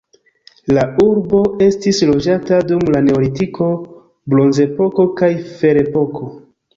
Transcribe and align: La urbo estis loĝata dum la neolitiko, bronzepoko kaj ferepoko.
La 0.77 0.83
urbo 1.01 1.41
estis 1.65 1.99
loĝata 2.11 2.59
dum 2.71 2.87
la 2.95 3.01
neolitiko, 3.09 3.67
bronzepoko 4.35 5.07
kaj 5.21 5.31
ferepoko. 5.61 6.31